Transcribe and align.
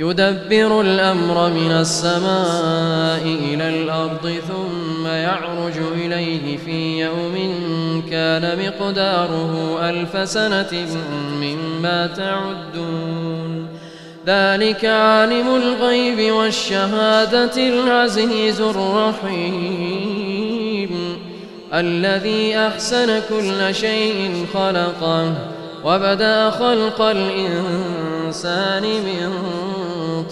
يدبر 0.00 0.80
الأمر 0.80 1.50
من 1.50 1.70
السماء 1.70 3.22
إلى 3.22 3.68
الأرض 3.68 4.34
ثم 4.48 5.06
يعرج 5.06 5.72
إليه 5.92 6.56
في 6.56 7.00
يوم 7.00 7.36
كان 8.10 8.58
مقداره 8.58 9.78
ألف 9.90 10.28
سنة 10.28 10.86
مما 11.40 12.06
تعدون. 12.06 13.68
ذلك 14.26 14.84
عالم 14.84 15.54
الغيب 15.54 16.32
والشهادة 16.32 17.68
العزيز 17.68 18.60
الرحيم. 18.60 20.10
الذي 21.74 22.58
أحسن 22.58 23.20
كل 23.28 23.74
شيء 23.74 24.46
خلقه 24.54 25.34
وبدأ 25.84 26.50
خلق 26.50 27.00
الإنسان 27.00 28.82
من 28.82 29.32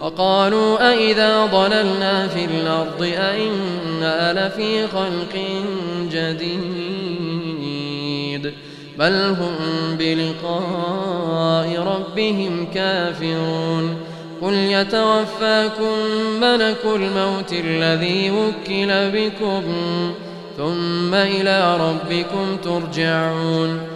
وقالوا 0.00 0.92
أئذا 0.92 1.46
ضللنا 1.46 2.28
في 2.28 2.44
الأرض 2.44 3.02
أئنا 3.02 4.32
لفي 4.32 4.86
خلق 4.86 5.38
جديد 6.12 7.26
بل 8.98 9.12
هم 9.12 9.56
بلقاء 9.98 11.78
ربهم 11.78 12.66
كافرون 12.74 13.96
قل 14.42 14.54
يتوفاكم 14.54 15.98
ملك 16.40 16.84
الموت 16.84 17.52
الذي 17.52 18.30
وكل 18.30 19.10
بكم 19.10 19.62
ثم 20.56 21.14
إلى 21.14 21.76
ربكم 21.76 22.56
ترجعون 22.64 23.95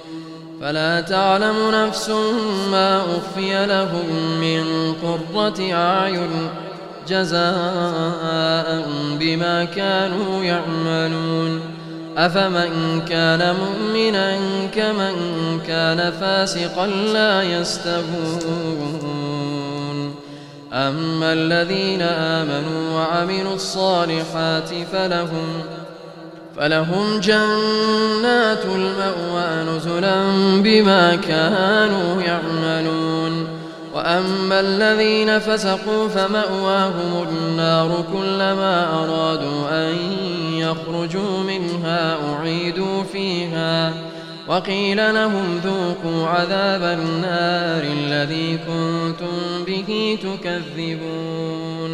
فلا 0.61 1.01
تعلم 1.01 1.55
نفس 1.73 2.09
ما 2.71 3.01
أخفي 3.01 3.65
لهم 3.65 4.39
من 4.41 4.93
قرة 4.93 5.73
أعين 5.73 6.49
جزاء 7.07 8.85
بما 9.19 9.65
كانوا 9.75 10.43
يعملون. 10.43 11.61
أفمن 12.17 13.01
كان 13.09 13.55
مؤمنا 13.55 14.37
كمن 14.75 15.15
كان 15.67 16.11
فاسقا 16.11 16.87
لا 16.87 17.43
يستبون. 17.43 18.91
أما 20.73 21.33
الذين 21.33 22.01
آمنوا 22.01 22.99
وعملوا 22.99 23.55
الصالحات 23.55 24.69
فلهم 24.93 25.63
فلهم 26.57 27.19
جنات 27.19 28.65
المأوى 28.75 29.77
نزلا 29.77 30.23
بما 30.63 31.15
كانوا 31.15 32.21
يعملون. 32.21 33.47
وأما 33.95 34.59
الذين 34.59 35.39
فسقوا 35.39 36.07
فمأواهم 36.07 37.27
النار 37.29 38.05
كلما 38.13 39.03
أرادوا 39.03 39.69
أن 39.71 39.95
يخرجوا 40.53 41.43
منها 41.43 42.17
أعيدوا 42.33 43.03
فيها. 43.03 43.93
وقيل 44.47 45.13
لهم 45.13 45.61
ذوقوا 45.63 46.27
عذاب 46.27 46.81
النار 46.81 47.83
الذي 47.83 48.57
كنتم 48.57 49.63
به 49.67 50.17
تكذبون. 50.23 51.91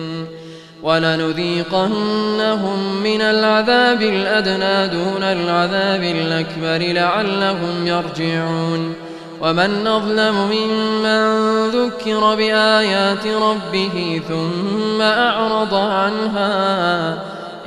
ولنذيقنهم 0.88 2.80
من 3.04 3.22
العذاب 3.22 4.02
الأدنى 4.02 4.88
دون 4.88 5.24
العذاب 5.24 6.04
الأكبر 6.04 6.94
لعلهم 6.94 7.88
يرجعون. 7.88 8.94
ومن 9.42 9.88
أظلم 9.88 10.36
ممن 10.36 11.22
ذكر 11.70 12.36
بآيات 12.36 13.28
ربه 13.28 14.22
ثم 14.28 15.02
أعرض 15.02 15.74
عنها 15.74 17.10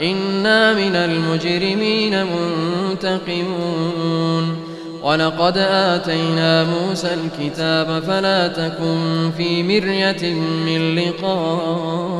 إنا 0.00 0.74
من 0.74 0.96
المجرمين 0.96 2.26
منتقمون. 3.00 4.56
ولقد 5.02 5.58
آتينا 5.58 6.64
موسى 6.64 7.08
الكتاب 7.14 8.02
فلا 8.06 8.48
تكن 8.48 9.30
في 9.36 9.62
مرية 9.62 10.34
من 10.66 10.94
لقائه. 10.94 12.19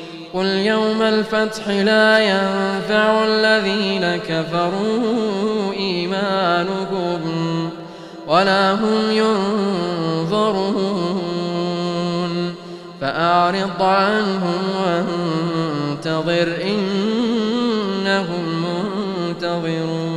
قل 0.33 0.45
يوم 0.45 1.01
الفتح 1.01 1.67
لا 1.67 2.19
ينفع 2.19 3.25
الذين 3.25 4.17
كفروا 4.17 5.73
إيمانهم 5.73 7.21
ولا 8.27 8.73
هم 8.73 9.11
ينظرون 9.11 10.71
فأعرض 13.01 13.81
عنهم 13.81 14.59
وانتظر 14.83 16.57
إنهم 16.63 18.43
منتظرون 18.63 20.10